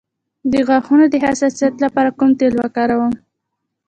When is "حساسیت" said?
1.25-1.73